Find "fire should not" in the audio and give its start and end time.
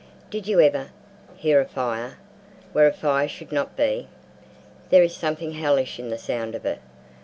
2.91-3.75